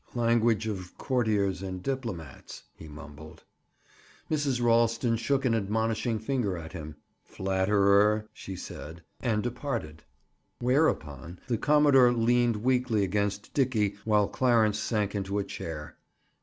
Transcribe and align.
"Language 0.15 0.65
of 0.65 0.97
courtiers 0.97 1.61
and 1.61 1.83
diplomats!" 1.83 2.63
he 2.73 2.87
mumbled. 2.87 3.43
Mrs. 4.31 4.59
Ralston 4.59 5.15
shook 5.15 5.45
an 5.45 5.53
admonishing 5.53 6.17
finger 6.17 6.57
at 6.57 6.73
him. 6.73 6.95
"Flatterer!" 7.23 8.27
she 8.33 8.55
said, 8.55 9.03
and 9.19 9.43
departed. 9.43 10.01
Whereupon 10.59 11.37
the 11.45 11.59
commodore 11.59 12.11
leaned 12.13 12.55
weakly 12.63 13.03
against 13.03 13.53
Dickie 13.53 13.93
while 14.03 14.27
Clarence 14.27 14.79
sank 14.79 15.13
into 15.13 15.37
a 15.37 15.43
chair. 15.43 15.97